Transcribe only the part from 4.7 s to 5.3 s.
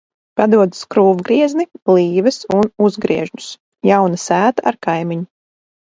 ar kaimiņu.